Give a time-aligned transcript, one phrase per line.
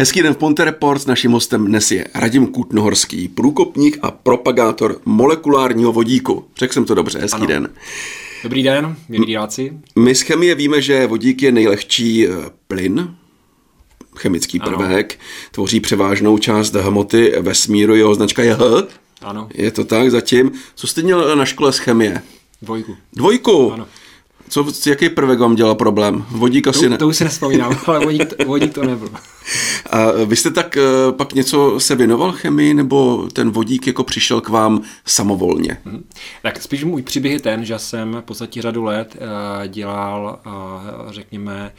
[0.00, 1.06] Hezký den v Ponte Report.
[1.06, 6.44] Naším hostem dnes je Radim Kutnohorský, průkopník a propagátor molekulárního vodíku.
[6.56, 7.46] Řekl jsem to dobře, hezký ano.
[7.46, 7.68] den.
[8.42, 9.72] Dobrý den, milí diváci.
[9.96, 12.30] My z chemie víme, že vodík je nejlehčí eh,
[12.68, 13.14] plyn,
[14.16, 15.24] chemický prvek, ano.
[15.50, 18.62] tvoří převážnou část hmoty vesmíru, jeho značka je H.
[19.22, 19.48] Ano.
[19.54, 20.52] Je to tak zatím.
[20.74, 22.22] Co jste měl na škole z chemie?
[22.62, 22.96] Dvojku.
[23.12, 23.72] Dvojku?
[23.72, 23.86] Ano.
[24.50, 26.24] Co, jaký prvek vám dělal problém?
[26.30, 26.98] Vodík asi to, ne.
[26.98, 29.08] To už si nespomínám, ale vodík, to, vodík to nebyl.
[29.90, 34.40] A vy jste tak uh, pak něco se věnoval chemii, nebo ten vodík jako přišel
[34.40, 35.76] k vám samovolně?
[35.84, 36.04] Hmm.
[36.42, 41.12] Tak spíš můj příběh je ten, že jsem v podstatě řadu let uh, dělal, uh,
[41.12, 41.72] řekněme,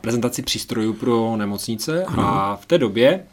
[0.00, 2.22] prezentaci přístrojů pro nemocnice ano.
[2.22, 3.24] a v té době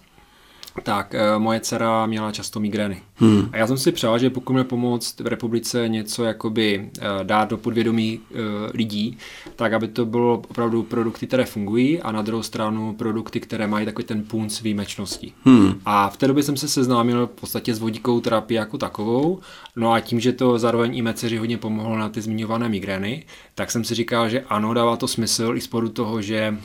[0.84, 3.02] tak eh, moje dcera měla často migrény.
[3.16, 3.50] Hmm.
[3.52, 7.50] A já jsem si přál, že pokud mě pomoct v republice něco jakoby eh, dát
[7.50, 8.36] do podvědomí eh,
[8.74, 9.18] lidí,
[9.56, 13.86] tak aby to bylo opravdu produkty, které fungují a na druhou stranu produkty, které mají
[13.86, 15.34] takový ten punc výjimečnosti.
[15.44, 15.82] Hmm.
[15.86, 19.40] A v té době jsem se seznámil v podstatě s vodíkovou terapii jako takovou,
[19.76, 23.26] no a tím, že to zároveň i mé dceři hodně pomohlo na ty zmiňované migrény,
[23.56, 26.58] tak jsem si říkal, že ano, dává to smysl i z toho, že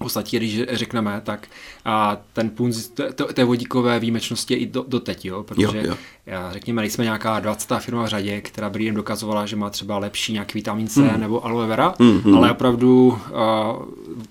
[0.00, 1.48] v podstatě, když řekneme, tak
[1.84, 2.90] a ten punc
[3.34, 5.42] té vodíkové výjimečnosti je i do, do teď, jo?
[5.42, 5.96] protože jo, jo.
[6.26, 7.78] Já, řekněme, nejsme nějaká 20.
[7.78, 11.20] firma v řadě, která by jen dokazovala, že má třeba lepší nějaký vitamin C mm.
[11.20, 13.18] nebo aloe vera, mm, ale opravdu uh,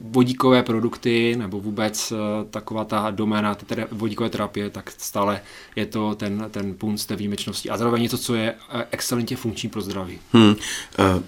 [0.01, 2.17] vodíkové produkty nebo vůbec uh,
[2.49, 5.41] taková ta doména té vodíkové terapie, tak stále
[5.75, 9.69] je to ten, ten punc té výjimečnosti a zároveň něco, co je uh, excelentně funkční
[9.69, 10.19] pro zdraví.
[10.33, 10.55] Hmm.
[10.99, 11.23] Uh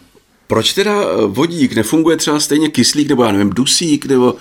[0.52, 4.36] proč teda eh, vodík nefunguje třeba stejně kyslík, nebo já nevím, dusík, nebo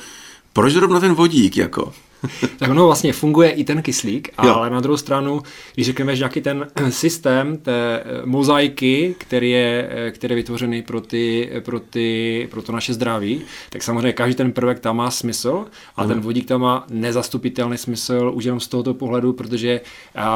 [0.53, 1.93] proč zrovna ten vodík jako?
[2.59, 4.55] tak ono vlastně funguje i ten kyslík, jo.
[4.55, 5.43] ale na druhou stranu,
[5.75, 10.83] když řekneme, že nějaký ten systém té eh, mozaiky, který je, eh, který je vytvořený
[10.83, 15.11] pro, ty, pro, ty, pro to naše zdraví, tak samozřejmě každý ten prvek tam má
[15.11, 15.65] smysl
[15.97, 19.81] a ten vodík tam má nezastupitelný smysl už jenom z tohoto pohledu, protože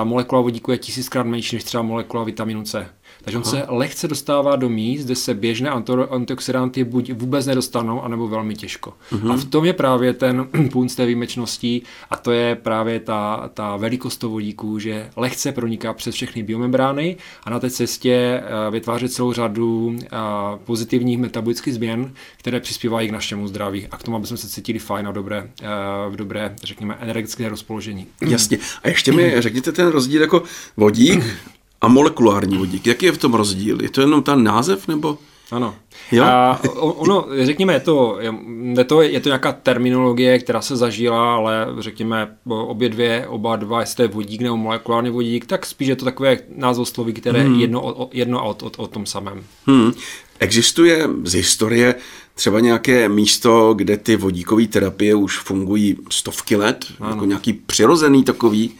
[0.04, 2.86] molekula vodíku je tisíckrát menší než třeba molekula vitaminu C.
[3.24, 3.50] Takže on Aha.
[3.50, 5.70] se lehce dostává do míst, kde se běžné
[6.10, 8.92] antioxidanty buď vůbec nedostanou, anebo velmi těžko.
[9.12, 9.32] Uh-huh.
[9.32, 13.76] A v tom je právě ten punc té výjimečnosti a to je právě ta, ta
[13.76, 19.08] velikost toho vodíku, že lehce proniká přes všechny biomembrány a na té cestě eh, vytváří
[19.08, 20.08] celou řadu eh,
[20.64, 24.78] pozitivních metabolických změn, které přispívají k našemu zdraví a k tomu, aby jsme se cítili
[24.78, 25.66] fajn a dobré, eh,
[26.08, 28.06] v dobré, řekněme, energetické rozpoložení.
[28.20, 28.58] Jasně.
[28.82, 30.42] A ještě mi řekněte ten rozdíl jako
[30.76, 31.24] vodík
[31.84, 32.86] a molekulární vodík.
[32.86, 33.82] Jaký je v tom rozdíl?
[33.82, 35.18] Je to jenom ten název nebo?
[35.50, 35.74] Ano.
[36.12, 36.24] Jo?
[36.24, 41.66] A ono, řekněme, je to, je, to, je to nějaká terminologie, která se zažila, ale
[41.78, 45.96] řekněme obě dvě, oba dva, jestli to je vodík nebo molekulární vodík, tak spíš je
[45.96, 47.60] to takové názvosloví, které hmm.
[47.60, 49.44] jedno, o, jedno a o, o, o tom samém.
[49.66, 49.92] Hmm.
[50.38, 51.94] Existuje z historie
[52.34, 57.10] třeba nějaké místo, kde ty vodíkové terapie už fungují stovky let, ano.
[57.10, 58.70] jako nějaký přirozený takový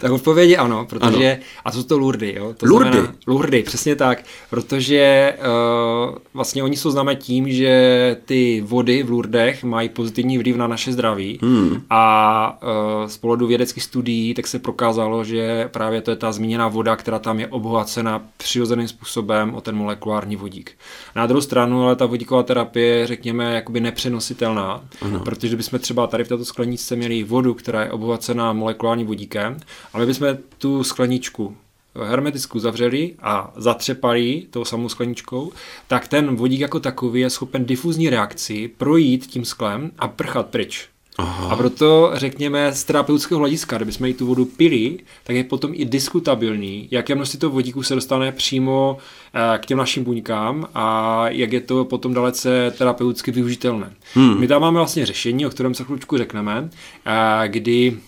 [0.00, 1.42] tak odpovědi ano, protože, ano.
[1.64, 2.54] a to jsou to Lurdy, jo?
[2.56, 2.90] To Lurdy?
[2.90, 9.10] Znamená, Lurdy, přesně tak, protože uh, vlastně oni jsou známé tím, že ty vody v
[9.10, 11.82] Lurdech mají pozitivní vliv na naše zdraví hmm.
[11.90, 16.68] a uh, z pohledu vědeckých studií tak se prokázalo, že právě to je ta zmíněná
[16.68, 20.72] voda, která tam je obohacena přirozeným způsobem o ten molekulární vodík.
[21.16, 25.20] Na druhou stranu, ale ta vodíková terapie je, řekněme, jakoby nepřenositelná, ano.
[25.20, 29.56] protože bychom třeba tady v této skleničce měli vodu, která je obohacená molekulárním vodíkem,
[29.92, 31.56] a my bychom tu skleničku
[31.94, 35.52] hermetickou zavřeli a zatřepali tou samou skleničkou,
[35.88, 40.88] tak ten vodík jako takový je schopen difuzní reakci projít tím sklem a prchat pryč.
[41.18, 41.48] Aha.
[41.48, 45.84] A proto, řekněme, z terapeutického hlediska, kdybychom i tu vodu pili, tak je potom i
[45.84, 48.98] diskutabilní, jaké množství toho vodíku se dostane přímo
[49.34, 53.92] eh, k těm našim buňkám a jak je to potom dalece terapeuticky využitelné.
[54.14, 54.40] Hmm.
[54.40, 56.70] My tam máme vlastně řešení, o kterém se chlučku řekneme,
[57.06, 57.98] eh, kdy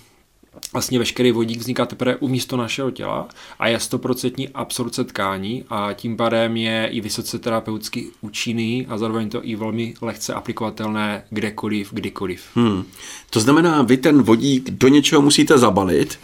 [0.72, 5.92] vlastně veškerý vodík vzniká teprve uvnitř toho našeho těla a je stoprocentní absorce tkání a
[5.92, 11.92] tím pádem je i vysoce terapeuticky účinný a zároveň to i velmi lehce aplikovatelné kdekoliv,
[11.92, 12.42] kdykoliv.
[12.54, 12.84] Hmm.
[13.30, 16.18] To znamená, vy ten vodík do něčeho musíte zabalit,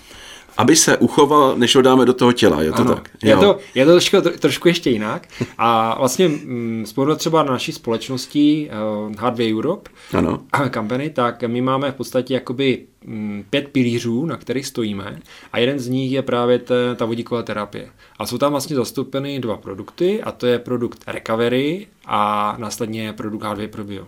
[0.58, 3.10] aby se uchoval, než ho dáme do toho těla, je to ano, tak?
[3.22, 3.30] Jo.
[3.30, 5.28] Je to, je to trošku, trošku ještě jinak
[5.58, 8.70] a vlastně mm, spolu třeba na naší společnosti
[9.06, 10.40] uh, Hardware Europe ano.
[10.74, 15.18] company, tak my máme v podstatě jakoby mm, pět pilířů, na kterých stojíme
[15.52, 17.90] a jeden z nich je právě ta, ta vodíková terapie.
[18.18, 23.42] A jsou tam vlastně zastoupeny dva produkty a to je produkt Recovery a následně produkt
[23.42, 24.06] Hardware Probio.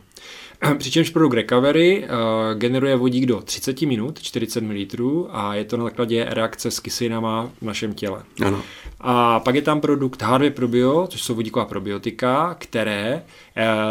[0.78, 5.84] Přičemž produkt Recovery uh, generuje vodík do 30 minut, 40 ml a je to na
[5.84, 8.22] základě reakce s kyselinama v našem těle.
[8.46, 8.62] Ano.
[9.00, 13.22] A pak je tam produkt H2 Probio, což jsou vodíková probiotika, které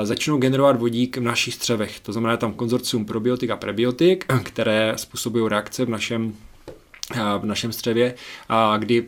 [0.03, 1.99] začnou generovat vodík v našich střevech.
[1.99, 6.33] To znamená tam konzorcium probiotik a prebiotik, které způsobují reakce v našem
[7.39, 8.13] v našem střevě,
[8.77, 9.05] kdy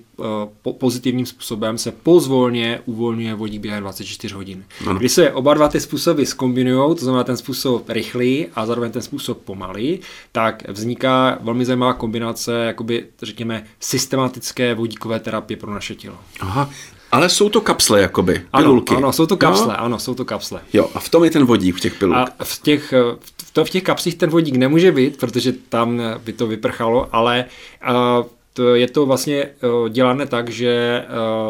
[0.77, 4.63] pozitivním způsobem se pozvolně uvolňuje vodík během 24 hodin.
[4.87, 4.99] Ano.
[4.99, 9.01] Když se oba dva ty způsoby skombinují, to znamená ten způsob rychlý a zároveň ten
[9.01, 9.99] způsob pomalý,
[10.31, 16.17] tak vzniká velmi zajímavá kombinace, jakoby, řekněme, systematické vodíkové terapie pro naše tělo.
[16.39, 16.69] Aha,
[17.11, 18.95] ale jsou to kapsle, jakoby, pilulky.
[18.95, 19.81] Ano, ano, jsou to kapsle, no?
[19.81, 20.61] ano, jsou to kapsle.
[20.73, 22.33] Jo, a v tom je ten vodík v těch pilulkách.
[22.39, 22.93] A v těch,
[23.53, 27.45] to, v těch kapslích ten vodík nemůže být, protože tam by to vyprchalo, ale
[27.89, 29.49] uh, to je to vlastně
[29.83, 31.03] uh, dělané tak, že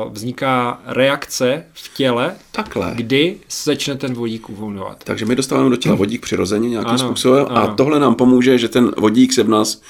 [0.05, 2.91] uh, vzniká reakce v těle, Takhle.
[2.95, 5.03] kdy se začne ten vodík uvolňovat.
[5.03, 7.57] Takže my dostáváme do těla vodík přirozeně nějakým ano, způsobem ano.
[7.57, 9.81] a tohle nám pomůže, že ten vodík se v nás...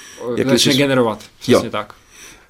[0.44, 1.70] Začne generovat, přesně jo.
[1.70, 1.94] tak.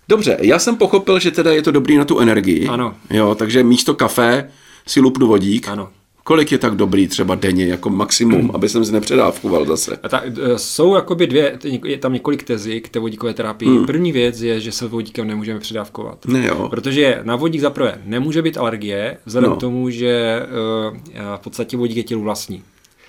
[0.09, 2.69] Dobře, já jsem pochopil, že teda je to dobrý na tu energii.
[2.69, 2.95] Ano.
[3.11, 4.51] Jo, takže místo kafe
[4.87, 5.69] si lupnu vodík.
[5.69, 5.89] Ano.
[6.25, 9.99] Kolik je tak dobrý třeba denně, jako maximum, aby jsem si nepředávkoval zase?
[10.03, 13.69] A ta, e, jsou jakoby dvě, je tam několik tezí k té vodíkové terapii.
[13.69, 13.87] Hmm.
[13.87, 16.27] První věc je, že se vodíkem nemůžeme předávkovat.
[16.27, 16.69] Ne, jo.
[16.69, 19.57] Protože na vodík zaprvé nemůže být alergie, vzhledem no.
[19.57, 20.43] k tomu, že
[20.91, 20.97] uh,
[21.37, 22.63] v podstatě vodík je tělu vlastní.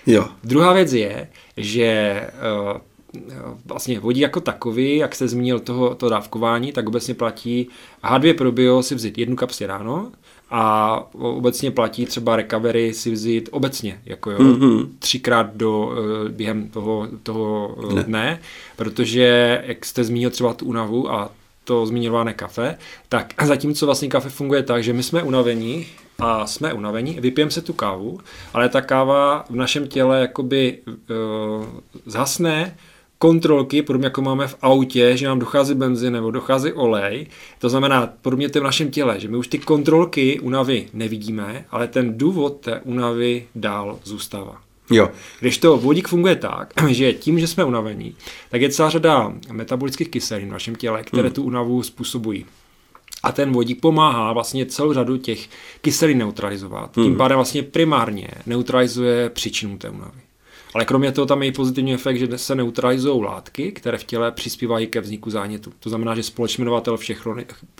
[0.05, 0.27] Jo.
[0.43, 1.27] Druhá věc je,
[1.57, 2.21] že
[2.73, 2.77] uh,
[3.65, 7.67] vlastně vodí jako takový, jak se zmínil toho, to dávkování, tak obecně platí
[8.03, 10.11] H2 probio si vzít jednu kapsli ráno
[10.55, 14.87] a obecně platí třeba recovery si vzít obecně, jako jo, mm-hmm.
[14.99, 18.03] třikrát do, eh, během toho, toho eh, ne.
[18.03, 18.39] dne,
[18.75, 21.31] protože jak jste zmínil třeba tu únavu a
[21.63, 22.77] to zmiňované kafe,
[23.09, 25.85] tak zatímco vlastně kafe funguje tak, že my jsme unavení
[26.19, 28.19] a jsme unavení, vypijeme se tu kávu,
[28.53, 31.65] ale ta káva v našem těle jakoby uh,
[32.05, 32.77] zhasne,
[33.23, 37.27] kontrolky, podobně jako máme v autě, že nám dochází benzín nebo dochází olej.
[37.59, 41.87] To znamená, podobně to v našem těle, že my už ty kontrolky únavy nevidíme, ale
[41.87, 44.61] ten důvod té únavy dál zůstává.
[44.91, 45.09] Jo.
[45.39, 48.15] Když to vodík funguje tak, že tím, že jsme unavení,
[48.49, 51.33] tak je celá řada metabolických kyselin v našem těle, které hmm.
[51.33, 52.45] tu únavu způsobují.
[53.23, 55.49] A ten vodík pomáhá vlastně celou řadu těch
[55.81, 56.97] kyselin neutralizovat.
[56.97, 57.05] Hmm.
[57.05, 60.32] Tím pádem vlastně primárně neutralizuje příčinu té únavy.
[60.73, 64.31] Ale kromě toho tam je i pozitivní efekt, že se neutralizují látky, které v těle
[64.31, 65.71] přispívají ke vzniku zánětu.
[65.79, 67.27] To znamená, že společný jmenovatel všech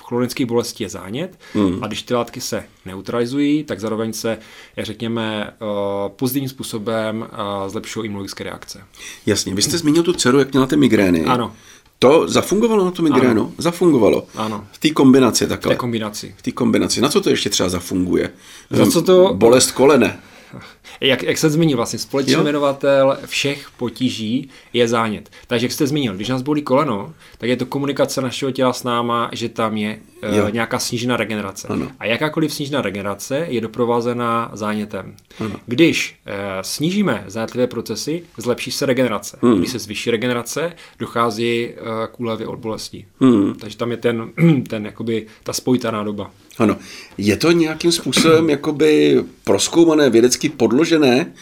[0.08, 1.84] chronických bolestí je zánět mm.
[1.84, 4.38] a když ty látky se neutralizují, tak zároveň se,
[4.76, 5.66] jak řekněme, eh,
[6.10, 8.84] pozitivním způsobem eh, zlepšují imunologické reakce.
[9.26, 11.26] Jasně, vy jste zmínil tu dceru, jak měla ty migrény.
[11.26, 11.54] Ano.
[12.00, 13.42] To zafungovalo na tu migrénu?
[13.42, 13.52] Ano.
[13.58, 14.28] Zafungovalo.
[14.36, 14.68] Ano.
[14.72, 15.74] V té kombinaci takhle.
[15.74, 16.36] V té kombinaci.
[16.38, 17.02] V té kombinaci.
[17.02, 18.30] Na co to ještě třeba zafunguje?
[18.70, 19.34] Za co to...
[19.34, 20.20] Bolest kolene.
[21.02, 22.42] Jak, jak se zmínil, vlastně společný jo.
[22.42, 25.30] jmenovatel všech potíží je zánět.
[25.48, 28.84] Takže jak jste zmínil, když nás bolí koleno, tak je to komunikace našeho těla s
[28.84, 30.00] náma, že tam je
[30.44, 31.68] uh, nějaká snížená regenerace.
[31.68, 31.88] Ano.
[32.00, 35.16] A jakákoliv snížená regenerace je doprovázená zánětem.
[35.40, 35.56] Ano.
[35.66, 39.38] Když uh, snížíme zánětlivé procesy, zlepší se regenerace.
[39.42, 39.58] Hmm.
[39.58, 43.06] Když se zvýší regenerace, dochází uh, k úlevě od bolestí.
[43.20, 43.56] Hmm.
[43.56, 44.32] Takže tam je ten,
[44.70, 46.32] ten jakoby, ta spojitaná doba.
[46.58, 46.78] Ano.
[47.18, 51.34] Je to nějakým způsobem jakoby proskoumané, vědecky podložené?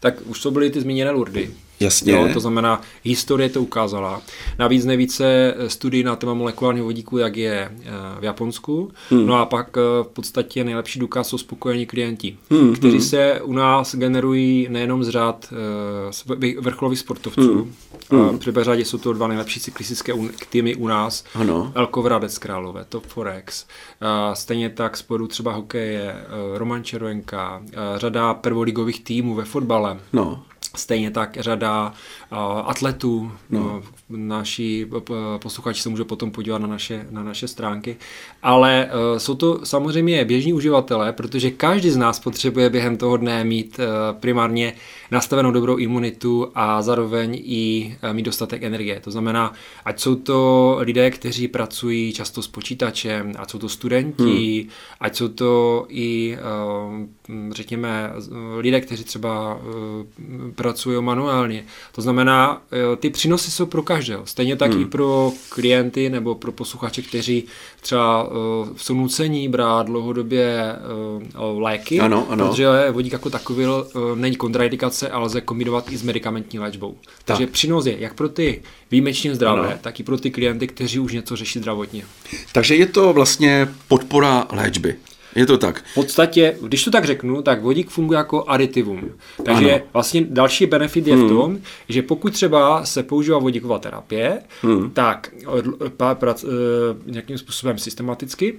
[0.00, 1.50] Tak už to byly ty zmíněné Lurdy.
[1.80, 2.12] Jasně.
[2.12, 4.22] Jo, to znamená, historie to ukázala.
[4.58, 7.90] Navíc nejvíce studií na téma molekulárního vodíku, jak je eh,
[8.20, 8.90] v Japonsku.
[9.10, 9.26] Hmm.
[9.26, 12.74] No a pak eh, v podstatě nejlepší důkaz jsou spokojení klienti, hmm.
[12.74, 13.06] kteří hmm.
[13.06, 15.52] se u nás generují nejenom z řád
[16.46, 17.68] eh, vrcholových sportovců.
[18.10, 18.28] Hmm.
[18.34, 20.12] A při řadě jsou to dva nejlepší cyklistické
[20.50, 21.24] týmy u nás.
[21.34, 21.72] Ano.
[21.74, 23.66] Elko Hradec Králové, Top Forex.
[24.00, 26.16] A stejně tak sporu třeba hokeje,
[26.54, 27.62] Roman Červenka,
[27.96, 29.98] řada prvoligových týmů ve fotbale.
[30.12, 30.42] No.
[30.76, 31.92] Stejně tak řada
[32.32, 33.60] uh, atletů, no.
[33.60, 34.86] uh, naši
[35.42, 37.96] posluchači se může potom podívat na naše, na naše stránky,
[38.42, 43.44] ale uh, jsou to samozřejmě běžní uživatelé, protože každý z nás potřebuje během toho dne
[43.44, 44.72] mít uh, primárně
[45.10, 49.00] nastavenou dobrou imunitu a zároveň i uh, mít dostatek energie.
[49.00, 49.52] To znamená,
[49.84, 54.70] ať jsou to lidé, kteří pracují často s počítačem, ať jsou to studenti, hmm.
[55.00, 56.36] ať jsou to i,
[57.28, 58.12] uh, řekněme,
[58.58, 61.64] lidé, kteří třeba uh, pracují manuálně.
[61.94, 62.62] To znamená,
[62.96, 64.26] ty přínosy jsou pro každého.
[64.26, 64.82] Stejně tak hmm.
[64.82, 67.44] i pro klienty nebo pro posluchače, kteří
[67.80, 68.30] třeba
[68.76, 70.76] jsou nucení brát dlouhodobě
[71.52, 72.48] uh, léky, ano, ano.
[72.48, 73.66] protože vodík jako takový
[74.14, 76.96] není kontraindikace, ale lze kombinovat i s medicamentní léčbou.
[77.24, 77.52] Takže tak.
[77.52, 79.78] přínos je jak pro ty výjimečně zdravé, ano.
[79.80, 82.04] tak i pro ty klienty, kteří už něco řeší zdravotně.
[82.52, 84.96] Takže je to vlastně podpora léčby.
[85.34, 85.84] Je to tak.
[85.90, 89.10] V podstatě, když to tak řeknu, tak vodík funguje jako aditivum.
[89.44, 89.84] Takže ano.
[89.92, 91.26] vlastně další benefit je hmm.
[91.26, 94.90] v tom, že pokud třeba se používá vodíková terapie, hmm.
[94.90, 95.34] tak
[95.96, 96.34] pra, pra,
[97.06, 98.54] nějakým způsobem systematicky,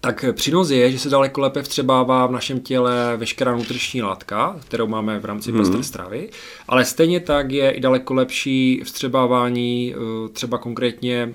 [0.00, 4.86] tak přínos je, že se daleko lépe vstřebává v našem těle veškerá nutriční látka, kterou
[4.86, 5.58] máme v rámci mm.
[5.58, 6.30] pestré stravy,
[6.68, 11.34] ale stejně tak je i daleko lepší vstřebávání eh, třeba konkrétně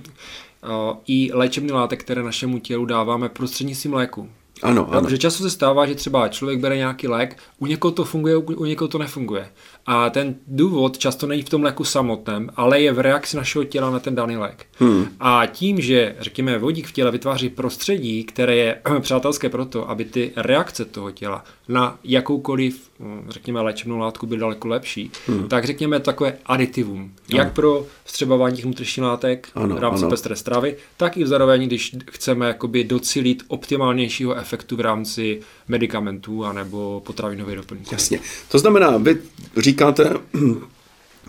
[0.64, 0.68] eh,
[1.08, 4.30] i léčebný látek, které našemu tělu dáváme prostřednictvím léku.
[4.64, 5.02] Ano, ano.
[5.02, 8.66] Protože často se stává, že třeba člověk bere nějaký lék, u někoho to funguje, u
[8.66, 9.50] někoho to nefunguje.
[9.88, 13.90] A ten důvod často není v tom léku samotném, ale je v reakci našeho těla
[13.90, 14.66] na ten daný lék.
[14.80, 15.08] Hmm.
[15.20, 20.06] A tím, že, řekněme, vodík v těle vytváří prostředí, které je přátelské pro to, aby
[20.06, 25.48] ty reakce toho těla na jakoukoliv, hm, řekněme, léčebnou látku byly daleko lepší, hmm.
[25.48, 27.00] tak řekněme takové aditivum.
[27.00, 27.12] Ano.
[27.34, 30.10] Jak pro vstřebávání těch nutričních látek ano, v rámci ano.
[30.10, 37.02] pestré stravy, tak i zároveň, když chceme jakoby docílit optimálnějšího efektu v rámci medicamentů anebo
[37.06, 37.90] potravinových doplňků.
[37.92, 38.20] Jasně.
[38.52, 39.18] To znamená, vy
[39.58, 39.75] říkáte,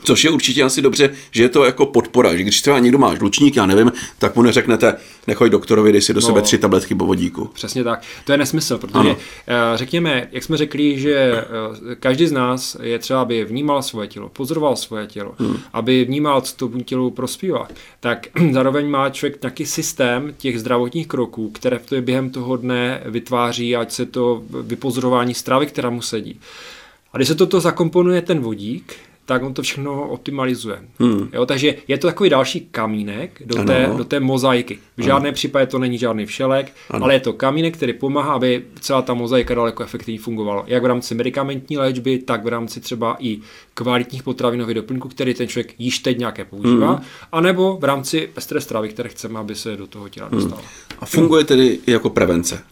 [0.05, 3.15] Což je určitě asi dobře, že je to jako podpora, že když třeba někdo má
[3.15, 4.95] žlučník, já nevím, tak mu neřeknete,
[5.26, 7.50] nechoj doktorovi, dej si do no, sebe tři tabletky po vodíku.
[7.55, 8.03] Přesně tak.
[8.25, 9.17] To je nesmysl, protože ano.
[9.47, 14.09] Eh, řekněme, jak jsme řekli, že eh, každý z nás je třeba, aby vnímal svoje
[14.09, 15.59] tělo, pozoroval svoje tělo, hmm.
[15.73, 17.69] aby vnímal, co tomu tělu prospívá,
[18.00, 23.76] tak zároveň má člověk nějaký systém těch zdravotních kroků, které v během toho dne vytváří,
[23.76, 26.41] ať se to vypozorování stravy, která mu sedí.
[27.17, 28.95] A když se toto zakomponuje ten vodík,
[29.25, 30.79] tak on to všechno optimalizuje.
[30.99, 31.29] Hmm.
[31.33, 34.79] Jo, takže je to takový další kamínek do, té, do té mozaiky.
[34.97, 37.05] V žádné případě to není žádný všelek, ano.
[37.05, 40.65] ale je to kamínek, který pomáhá, aby celá ta mozaika daleko efektivně fungovala.
[40.67, 43.39] Jak v rámci medicamentní léčby, tak v rámci třeba i
[43.75, 47.05] kvalitních potravinových doplňků, který ten člověk již teď nějaké používá, hmm.
[47.33, 50.61] anebo v rámci pestré stravy, které chceme, aby se do toho těla dostalo.
[50.63, 50.99] Hmm.
[51.01, 52.63] A funguje tedy i jako prevence?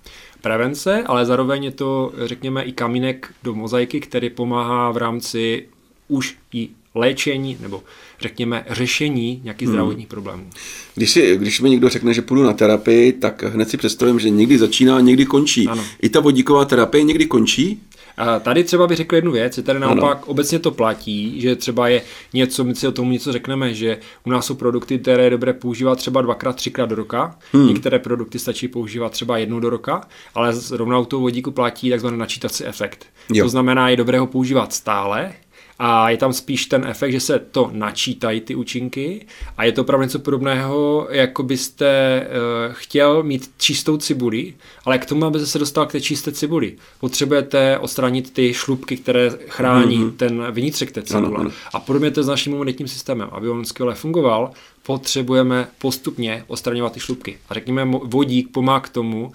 [0.44, 5.66] Prevence, ale zároveň je to, řekněme, i kamínek do mozaiky, který pomáhá v rámci
[6.08, 7.82] už i léčení nebo
[8.20, 9.74] řekněme řešení nějakých hmm.
[9.74, 10.50] zdravotních problémů.
[10.94, 14.30] Když, si, když mi někdo řekne, že půjdu na terapii, tak hned si představím, že
[14.30, 15.68] někdy začíná a někdy končí.
[15.68, 15.84] Ano.
[16.02, 17.80] I ta vodíková terapie někdy končí?
[18.16, 20.26] A tady třeba bych řekl jednu věc, že tady naopak ano.
[20.26, 22.02] obecně to platí, že třeba je
[22.32, 25.52] něco, my si o tom něco řekneme, že u nás jsou produkty, které je dobré
[25.52, 27.66] používat třeba dvakrát, třikrát do roka, hmm.
[27.66, 30.00] některé produkty stačí používat třeba jednou do roka,
[30.34, 33.06] ale zrovna u toho vodíku platí takzvaný načítací efekt.
[33.32, 33.44] Jo.
[33.44, 35.32] To znamená, je dobré ho používat stále,
[35.78, 39.26] a je tam spíš ten efekt, že se to načítají ty účinky
[39.56, 44.54] a je to opravdu něco podobného, jako byste uh, chtěl mít čistou cibuli,
[44.84, 49.30] ale k tomu, aby se dostal k té čisté cibuli, potřebujete odstranit ty šlubky, které
[49.48, 50.16] chrání mm-hmm.
[50.16, 51.26] ten vnitřek té cibule.
[51.26, 51.50] Ano, ano.
[51.72, 53.28] A podobně to s naším imunitním systémem.
[53.32, 54.50] Aby on skvěle fungoval,
[54.82, 57.38] potřebujeme postupně odstraňovat ty šlubky.
[57.48, 59.32] A řekněme, vodík pomáhá k tomu,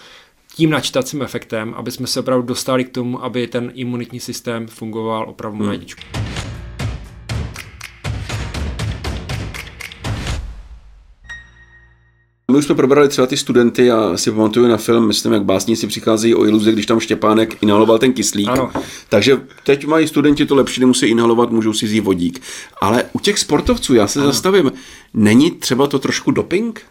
[0.60, 5.30] tím načítacím efektem, aby jsme se opravdu dostali k tomu, aby ten imunitní systém fungoval
[5.30, 5.68] opravdu hmm.
[5.68, 6.02] na jedničku.
[12.52, 15.88] My už jsme probrali třeba ty studenty, já si pamatuju na film, myslím, jak básníci
[15.88, 18.50] přicházejí o iluzi, když tam Štěpánek inhaloval ten kyslík.
[18.50, 18.72] Ano.
[19.10, 22.42] Takže teď mají studenti to lepší, nemusí inhalovat, můžou si vzít vodík.
[22.82, 24.32] Ale u těch sportovců, já se ano.
[24.32, 24.72] zastavím,
[25.14, 26.86] není třeba to trošku doping?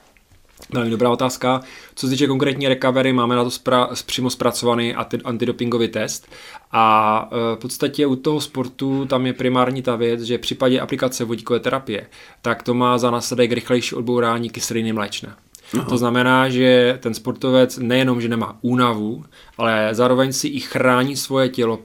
[0.73, 1.61] Velmi dobrá otázka.
[1.95, 4.95] Co se týče konkrétní recovery, máme na to spra- přímo zpracovaný
[5.25, 6.29] antidopingový test
[6.73, 10.81] a e, v podstatě u toho sportu tam je primární ta věc, že v případě
[10.81, 12.07] aplikace vodíkové terapie,
[12.43, 15.35] tak to má za následek rychlejší odbourání kyseliny mléčné.
[15.75, 15.85] Aha.
[15.85, 19.25] To znamená, že ten sportovec nejenom, že nemá únavu,
[19.59, 21.79] ale zároveň si i chrání svoje tělo,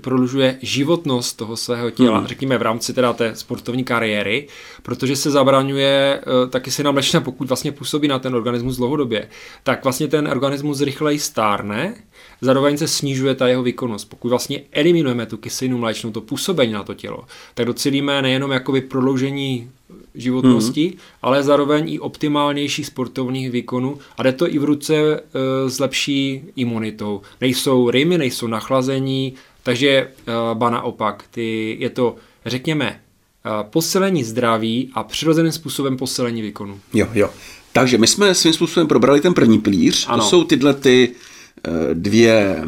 [0.00, 2.26] prodlužuje životnost toho svého těla, hmm.
[2.26, 4.48] řekněme v rámci teda té sportovní kariéry,
[4.82, 9.28] protože se zabraňuje eh, taky se nám mléčná, pokud vlastně působí na ten organismus dlouhodobě,
[9.62, 11.94] tak vlastně ten organismus rychleji stárne,
[12.40, 14.08] zároveň se snižuje ta jeho výkonnost.
[14.08, 18.80] Pokud vlastně eliminujeme tu kyselinu mléčnou, to působení na to tělo, tak docílíme nejenom jakoby
[18.80, 19.70] prodloužení
[20.14, 21.00] životnosti, mm.
[21.22, 25.20] ale zároveň i optimálnější sportovních výkonů a jde to i v ruce e,
[25.70, 27.13] s lepší imunitou.
[27.40, 30.10] Nejsou rymy, nejsou nachlazení, takže e,
[30.54, 32.16] ba naopak, ty, je to,
[32.46, 33.00] řekněme, e,
[33.70, 36.80] posilení zdraví a přirozeným způsobem posilení výkonu.
[36.94, 37.30] Jo, jo.
[37.72, 40.22] Takže my jsme svým způsobem probrali ten první pilíř, ano.
[40.22, 42.64] to jsou tyhle ty e, dvě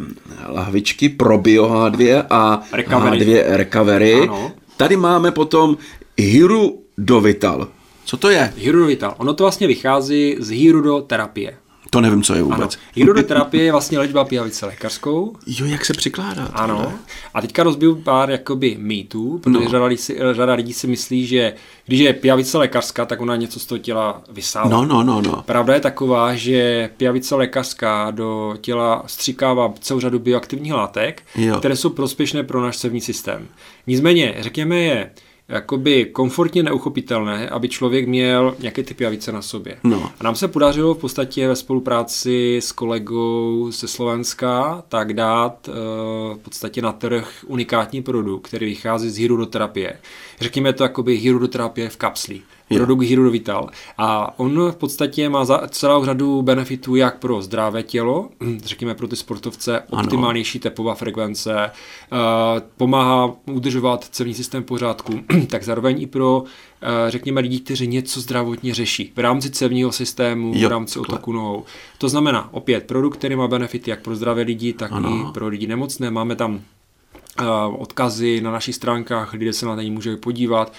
[0.47, 3.25] lahvičky pro bio H2 a recovery.
[3.25, 4.21] H2 recovery.
[4.21, 4.51] Ano.
[4.77, 5.77] Tady máme potom
[6.17, 7.67] Hiru Dovital.
[8.05, 8.53] Co to je?
[8.57, 9.15] Hirudovital.
[9.17, 11.57] Ono to vlastně vychází z hirudoterapie.
[11.89, 12.59] To nevím, co je vůbec.
[12.59, 12.83] Ano.
[12.95, 15.35] Hirudoterapie je vlastně léčba pijavice lékařskou.
[15.47, 16.45] Jo, jak se přikládá.
[16.53, 16.81] Ano.
[16.81, 16.97] Ne?
[17.33, 19.71] A teďka rozbiju pár jakoby mýtů, protože no.
[19.71, 21.53] řada, lidí si, řada lidí si myslí, že
[21.85, 24.69] když je pijavice lékařská, tak ona něco z toho těla vysává.
[24.69, 25.43] No, no, no, no.
[25.45, 31.55] Pravda je taková, že pijavice lékařská do těla stříkává celou řadu bioaktivních látek, jo.
[31.59, 33.47] které jsou prospěšné pro náš sevní systém.
[33.87, 35.11] Nicméně, řekněme je,
[35.49, 39.77] jakoby komfortně neuchopitelné, aby člověk měl nějaké typy avice na sobě.
[39.83, 40.11] No.
[40.19, 45.75] A nám se podařilo v podstatě ve spolupráci s kolegou ze Slovenska tak dát uh,
[46.37, 49.99] v podstatě na trh unikátní produkt, který vychází z hydroterapie.
[50.41, 51.97] Řekněme to jakoby hydroterapie v
[52.67, 53.69] kapsli produkt Hero Vital.
[53.97, 58.29] A on v podstatě má za celou řadu benefitů jak pro zdravé tělo,
[58.63, 61.71] řekněme pro ty sportovce, optimálnější tepová frekvence,
[62.11, 62.17] uh,
[62.77, 65.13] pomáhá udržovat celý systém pořádku,
[65.47, 66.43] tak zároveň i pro
[66.81, 71.31] eh, řekněme lidi, kteří něco zdravotně řeší v rámci cevního systému, jo, v rámci otoku
[71.31, 71.63] nohou.
[71.97, 75.09] To znamená opět produkt, který má benefity jak pro zdravé lidi, tak ano.
[75.09, 76.11] i pro lidi nemocné.
[76.11, 76.61] Máme tam
[77.77, 80.73] odkazy na našich stránkách, lidé se na něj můžou podívat.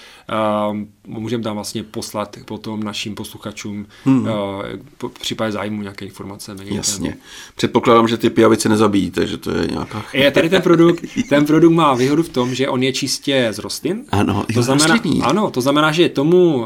[1.07, 4.27] Můžeme tam vlastně poslat potom našim posluchačům hmm.
[5.07, 6.55] v případě zájmu nějaké informace.
[6.63, 7.17] Jasně.
[7.55, 10.03] Předpokládám, že ty pijavice nezabijíte, že to je nějaká...
[10.13, 13.59] Je, tady ten produkt, ten produkt má výhodu v tom, že on je čistě z
[13.59, 14.05] rostlin.
[14.11, 16.65] Ano, to znamená, ano, to znamená, že tomu uh,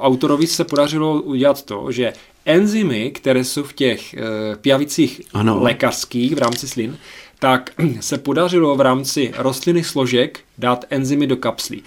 [0.00, 2.12] autorovi se podařilo udělat to, že
[2.44, 5.62] enzymy, které jsou v těch uh, pijavicích ano.
[5.62, 6.98] lékařských v rámci slin,
[7.44, 7.70] tak
[8.00, 11.82] se podařilo v rámci rostlinných složek dát enzymy do kapslí.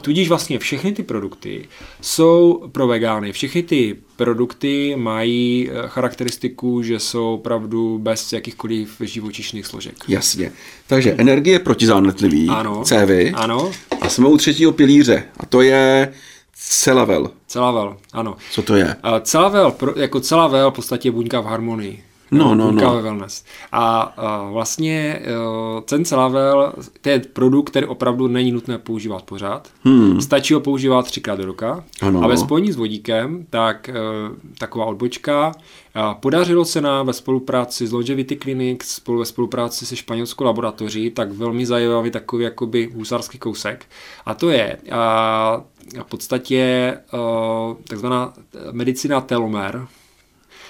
[0.00, 1.68] Tudíž vlastně všechny ty produkty
[2.00, 3.32] jsou pro vegány.
[3.32, 9.94] Všechny ty produkty mají eh, charakteristiku, že jsou opravdu bez jakýchkoliv živočišných složek.
[10.08, 10.52] Jasně.
[10.86, 13.32] Takže energie protizánetlivý, ano, cévy.
[13.34, 13.70] Ano.
[14.00, 15.24] A jsme u třetího pilíře.
[15.36, 16.12] A to je
[16.54, 17.30] Celavel.
[17.46, 18.36] Celavel, ano.
[18.50, 18.96] Co to je?
[19.22, 22.02] Celavel, jako Celavel v podstatě buňka v harmonii.
[22.32, 23.02] No, no, no.
[23.02, 23.44] wellness.
[23.72, 25.22] A, a vlastně
[25.74, 29.68] uh, ten Celavel, to je produkt, který opravdu není nutné používat pořád.
[29.84, 30.20] Hmm.
[30.20, 31.84] Stačí ho používat třikrát do roka.
[32.02, 32.22] Ano.
[32.22, 35.52] A ve spojení s vodíkem, tak uh, taková odbočka.
[36.20, 41.32] Podařilo se nám ve spolupráci s Longevity Clinic, spolu ve spolupráci se španělskou laboratoří, tak
[41.32, 43.86] velmi zajímavý takový jakoby husarský kousek.
[44.26, 45.62] A to je a,
[46.02, 48.32] v podstatě uh, takzvaná
[48.72, 49.86] medicina telomer,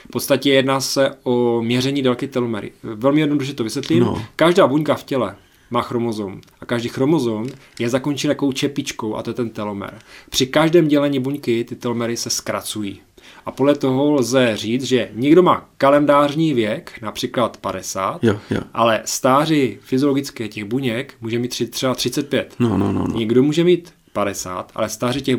[0.09, 2.73] v podstatě jedná se o měření délky telomery.
[2.83, 4.01] Velmi jednoduše to vysvětlím.
[4.01, 4.27] No.
[4.37, 5.37] Každá buňka v těle
[5.71, 6.41] má chromozom.
[6.61, 7.47] A každý chromozom
[7.79, 9.99] je zakončen takovou čepičkou a to je ten telomer.
[10.31, 13.01] Při každém dělení buňky ty telomery se zkracují.
[13.47, 18.61] A podle toho lze říct, že někdo má kalendářní věk, například 50, jo, jo.
[18.75, 22.55] ale stáří fyziologické těch buněk může mít tři, třeba 35.
[22.59, 23.19] No, no, no, no.
[23.19, 25.37] Někdo může mít 50, ale stáří těch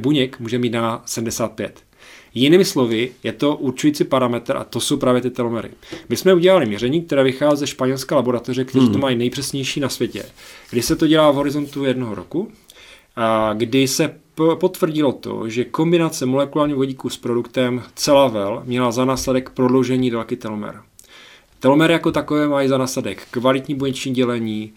[0.00, 1.85] buněk může mít na 75.
[2.38, 5.70] Jinými slovy, je to určující parametr a to jsou právě ty telomery.
[6.08, 8.92] My jsme udělali měření, které vychází ze španělské laboratoře, kteří hmm.
[8.92, 10.24] to mají nejpřesnější na světě.
[10.70, 12.52] Kdy se to dělá v horizontu jednoho roku,
[13.16, 14.14] a kdy se
[14.58, 20.82] potvrdilo to, že kombinace molekulárního vodíku s produktem Celavel měla za následek prodloužení délky telomer.
[21.60, 24.72] Telomery jako takové mají za následek kvalitní buněční dělení.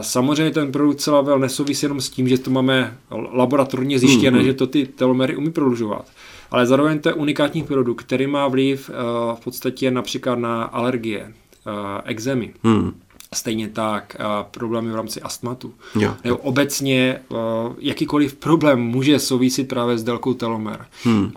[0.00, 2.98] Samozřejmě ten produkt Celavel nesouvisí jenom s tím, že to máme
[3.32, 4.44] laboratorně zjištěné, mm-hmm.
[4.44, 6.06] že to ty telomery umí prodlužovat
[6.52, 11.32] ale zároveň to je unikátní produkt, který má vliv uh, v podstatě například na alergie,
[11.66, 11.72] uh,
[12.04, 12.54] exémy.
[12.62, 13.00] Hmm.
[13.34, 15.74] Stejně tak uh, problémy v rámci astmatu.
[15.98, 16.14] Jo.
[16.24, 17.38] Nebo obecně uh,
[17.78, 20.86] jakýkoliv problém může souvisit právě s délkou telomer.
[21.04, 21.24] Hmm.
[21.24, 21.30] Uh,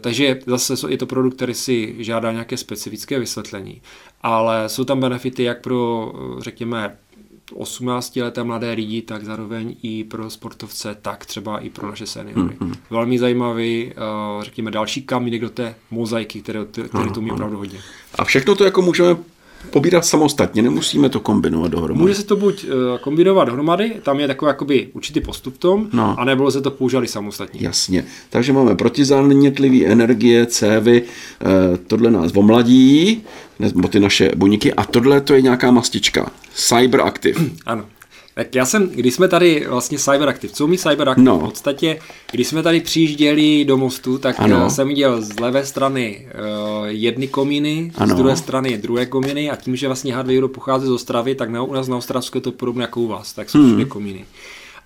[0.00, 3.82] takže zase je to produkt, který si žádá nějaké specifické vysvětlení.
[4.22, 6.96] Ale jsou tam benefity jak pro, řekněme,
[7.54, 12.40] 18 leté mladé lidi, tak zároveň i pro sportovce, tak třeba i pro naše seniory.
[12.40, 12.74] Mm-hmm.
[12.90, 13.92] Velmi zajímavý,
[14.36, 17.78] uh, řekněme, další kamínek do té mozaiky, které, které to umí opravdu hodně.
[18.14, 19.16] A všechno to jako můžeme
[19.70, 22.02] pobírat samostatně, nemusíme to kombinovat dohromady.
[22.02, 26.20] Může se to buď uh, kombinovat dohromady, tam je takový jakoby určitý postup tom, no.
[26.20, 27.60] anebo se to používali samostatně.
[27.62, 28.04] Jasně.
[28.30, 33.22] Takže máme protizánětlivý energie, cévy, uh, tohle nás omladí,
[33.58, 36.30] nebo ty naše buňky, a tohle to je nějaká mastička.
[36.54, 37.40] Cyberactive.
[37.66, 37.84] ano.
[38.38, 41.24] Tak já jsem, když jsme tady vlastně Cyberactive, co umí Cyberactive?
[41.24, 41.38] No.
[41.38, 41.98] V podstatě,
[42.32, 44.70] když jsme tady přijížděli do mostu, tak ano.
[44.70, 48.14] jsem viděl z levé strany uh, jedny komíny, ano.
[48.14, 51.62] z druhé strany druhé komíny a tím, že vlastně Hardware pochází z Ostravy, tak na,
[51.62, 53.68] u nás na Ostravsku je to podobné jako u vás, tak jsou hmm.
[53.68, 54.24] všude komíny.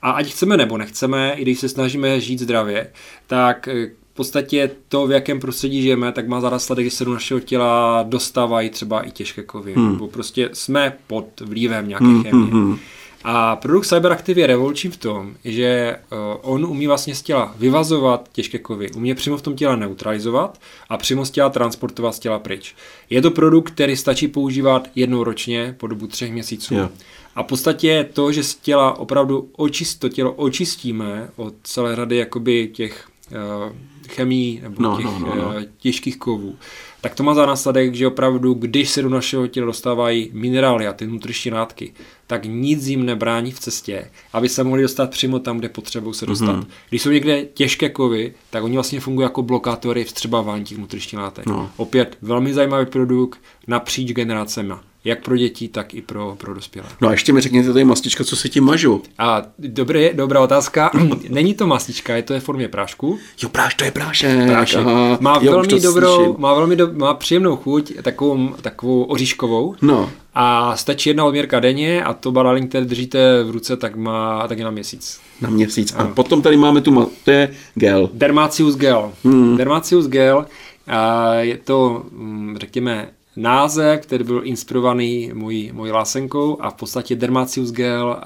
[0.02, 2.90] A ať chceme nebo nechceme, i když se snažíme žít zdravě,
[3.26, 7.04] tak eh, v podstatě to, v jakém prostředí žijeme, tak má za následek, že se
[7.04, 9.74] do našeho těla dostávají třeba i těžké kovy.
[9.74, 9.92] Hmm.
[9.92, 12.50] Nebo prostě jsme pod vlivem nějaké hmm, chemie.
[12.50, 12.78] Hmm, hmm.
[13.24, 16.18] A produkt Cyberactive je revoluční v tom, že uh,
[16.52, 20.96] on umí vlastně z těla vyvazovat těžké kovy, umí přímo v tom těle neutralizovat a
[20.96, 22.74] přímo z těla transportovat z těla pryč.
[23.11, 26.74] Je to produkt, který stačí používat jednou ročně po dobu třech měsíců.
[26.74, 26.90] Yeah.
[27.35, 32.16] A v podstatě to, že z těla opravdu očist, to tělo očistíme od celé řady
[32.16, 33.09] jakoby těch
[34.08, 35.54] chemii nebo no, těch no, no, no.
[35.78, 36.56] těžkých kovů,
[37.00, 40.92] tak to má za následek, že opravdu, když se do našeho těla dostávají minerály a
[40.92, 41.92] ty nutriční látky,
[42.26, 46.26] tak nic jim nebrání v cestě, aby se mohli dostat přímo tam, kde potřebují se
[46.26, 46.56] dostat.
[46.56, 46.66] Mm-hmm.
[46.88, 51.46] Když jsou někde těžké kovy, tak oni vlastně fungují jako blokátory vstřebávání těch nutričních látek.
[51.46, 51.70] No.
[51.76, 56.88] Opět velmi zajímavý produkt napříč generacemi jak pro děti, tak i pro, pro dospělé.
[57.00, 59.02] No a ještě mi řekněte tady mastička, co se tím mažu.
[59.18, 60.90] A dobré, dobrá otázka.
[61.28, 63.18] Není to mastička, je to je v formě prášku.
[63.42, 64.46] Jo, práš, to je prášek.
[64.46, 64.80] prášek.
[64.80, 69.74] Aha, má jo, velmi dobrou, má velmi do, má příjemnou chuť, takovou, takovou oříškovou.
[69.82, 70.10] No.
[70.34, 74.64] A stačí jedna odměrka denně a to balaling, které držíte v ruce, tak má taky
[74.64, 75.20] na měsíc.
[75.40, 75.94] Na měsíc.
[75.96, 78.10] A potom tady máme tu, to je gel.
[78.12, 79.12] Dermacius gel.
[79.24, 79.56] Hmm.
[79.56, 80.46] Dermacius gel,
[80.86, 83.08] a je to, mm, řekněme,
[83.40, 88.20] název, který byl inspirovaný mojí, mojí lásenkou a v podstatě Dermatius gel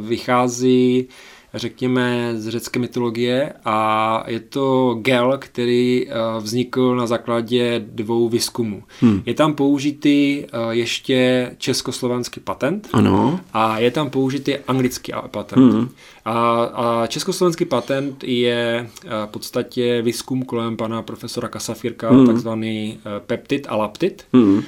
[0.00, 1.08] vychází
[1.54, 6.06] řekněme, z řecké mytologie a je to gel, který
[6.40, 8.82] vznikl na základě dvou výzkumů.
[9.00, 9.22] Hmm.
[9.26, 13.40] Je tam použitý ještě československý patent ano.
[13.52, 15.72] a je tam použitý anglický patent.
[15.72, 15.88] Hmm.
[16.24, 18.88] A, a československý patent je
[19.26, 22.26] v podstatě výzkum kolem pana profesora Kasafírka, hmm.
[22.26, 24.24] takzvaný peptid a laptid.
[24.32, 24.62] Hmm.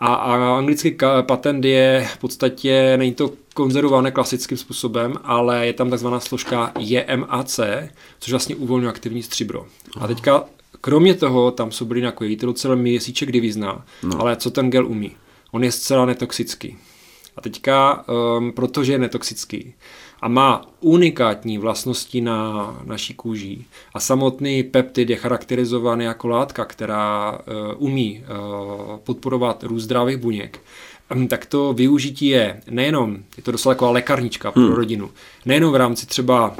[0.00, 5.90] A, a anglický patent je v podstatě, není to konzervované klasickým způsobem, ale je tam
[5.90, 7.60] takzvaná složka JMAC,
[8.18, 9.66] což vlastně uvolňuje aktivní stříbro.
[10.00, 10.44] A teďka,
[10.80, 14.20] kromě toho, tam jsou byly jako je to docela měsíček divizna, no.
[14.20, 15.16] ale co ten gel umí?
[15.50, 16.76] On je zcela netoxický.
[17.36, 18.04] A teďka,
[18.38, 19.74] um, protože je netoxický
[20.22, 23.64] a má unikátní vlastnosti na naší kůži
[23.94, 27.38] a samotný peptid je charakterizovaný jako látka, která uh,
[27.76, 30.60] umí uh, podporovat růst zdravých buněk,
[31.28, 34.72] tak to využití je nejenom, je to doslova taková lékarnička pro hmm.
[34.72, 35.10] rodinu,
[35.44, 36.56] nejenom v rámci třeba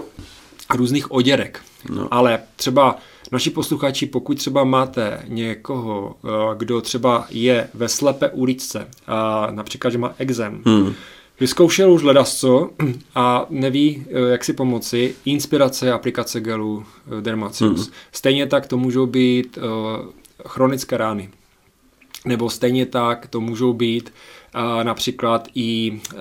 [0.74, 2.08] různých oděrek, no.
[2.10, 2.96] ale třeba
[3.32, 9.90] naši posluchači, pokud třeba máte někoho, uh, kdo třeba je ve slepé uličce a například,
[9.90, 10.94] že má exem, hmm
[11.40, 12.70] Vyzkoušel už ledasco
[13.14, 15.14] a neví, eh, jak si pomoci.
[15.24, 16.84] Inspirace aplikace gelu
[17.18, 17.88] eh, Dermacius.
[17.88, 17.94] Mm.
[18.12, 19.58] Stejně tak to můžou být
[20.46, 21.28] chronické rány.
[22.26, 24.12] Nebo stejně tak to můžou být
[24.54, 26.20] uh, například i uh,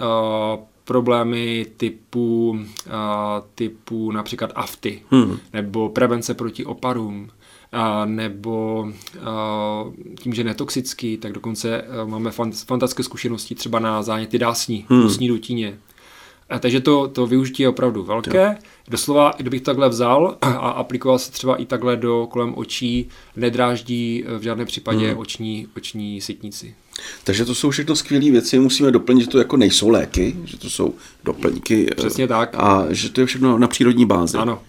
[0.84, 2.94] problémy typu, uh,
[3.56, 5.38] typu například afty, hmm.
[5.54, 7.30] nebo prevence proti oparům,
[7.72, 8.88] a nebo
[9.22, 12.32] a, tím, že netoxický, tak dokonce máme
[12.65, 15.28] fantastické zkušenosti třeba na záněty dásní, hmm.
[15.28, 15.78] dutině.
[16.49, 18.38] A takže to, to využití je opravdu velké.
[18.38, 18.55] Jo.
[18.88, 24.41] Doslova, kdybych takhle vzal a aplikoval se třeba i takhle do kolem očí, nedráždí v
[24.41, 25.17] žádném případě hmm.
[25.17, 26.75] oční, oční sitnici.
[27.23, 30.69] Takže to jsou všechno skvělé věci, musíme doplnit, že to jako nejsou léky, že to
[30.69, 31.88] jsou doplňky.
[31.97, 32.49] Přesně tak.
[32.53, 34.38] A že to je všechno na přírodní bázi.
[34.38, 34.62] Ano,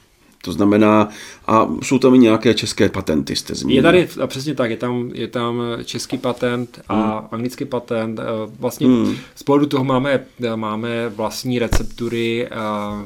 [0.46, 1.09] to znamená,
[1.46, 3.76] a jsou tam i nějaké české patenty, jste zmínil.
[3.76, 7.28] Je tady, a přesně tak, je tam, je tam český patent a hmm.
[7.30, 8.20] anglický patent.
[8.59, 9.16] Vlastně hmm.
[9.35, 10.24] z pohledu toho máme,
[10.56, 13.04] máme vlastní receptury a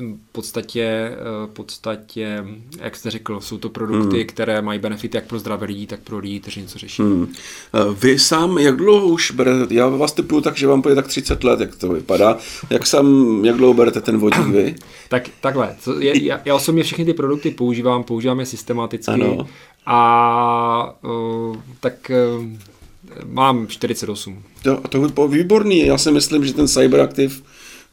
[0.00, 1.12] v podstatě,
[1.46, 2.44] v podstatě,
[2.80, 4.26] jak jste řekl, jsou to produkty, hmm.
[4.26, 7.02] které mají benefity jak pro zdravé lidi, tak pro lidi, kteří něco řeší.
[7.02, 7.32] Hmm.
[8.00, 11.44] Vy sám, jak dlouho už berete, já vás typuju tak, že vám půjde tak 30
[11.44, 12.38] let, jak to vypadá.
[12.70, 14.74] Jak sám, jak dlouho berete ten vodík vy?
[15.08, 19.46] tak takhle, co je, já, já osobně všechny ty produkty používám, používám je systematicky ano.
[19.86, 22.44] a uh, tak uh,
[23.24, 24.42] mám 48.
[24.62, 27.34] To, to bylo výborný, já si myslím, že ten Cyberactive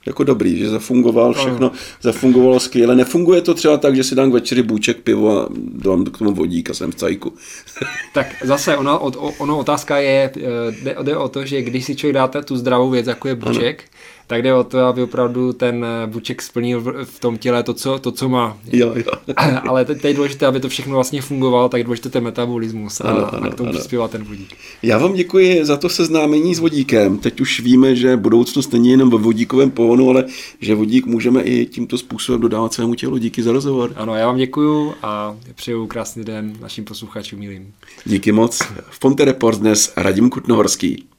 [0.06, 1.72] jako dobrý, že zafungoval všechno,
[2.02, 2.96] zafungovalo skvěle.
[2.96, 6.34] Nefunguje to třeba tak, že si dám k večeri bůček pivo a dám k tomu
[6.34, 7.34] vodík a jsem v cajku.
[8.14, 9.00] tak zase ono,
[9.38, 12.90] ono otázka je, eh, jde, jde o to, že když si člověk dáte tu zdravou
[12.90, 13.96] věc, jako je bůček, ano
[14.28, 18.00] tak jde o to, aby opravdu ten eh, buček splnil v tom těle to, co,
[18.00, 18.58] to, co má.
[18.74, 19.12] Jo, jo.
[19.70, 23.04] Ale teď je důležité, aby to všechno vlastně fungovalo, tak je důležité ten metabolismus a,
[23.04, 23.80] ano, a k tomu ano.
[23.80, 24.54] přispívá ten vodík.
[24.84, 27.18] Já vám děkuji za to seznámení s vodíkem.
[27.18, 30.26] Teď už víme, že budoucnost není jenom ve vodíkovém pohonu, ale
[30.60, 33.18] že vodík můžeme i tímto způsobem dodávat svému tělu.
[33.18, 33.94] Díky za rozhovor.
[33.96, 37.74] Ano, já vám děkuji a přeju krásný den našim posluchačům milým.
[38.06, 38.62] Díky moc.
[38.90, 41.15] V Ponte Report dnes Radim Kutnohorský.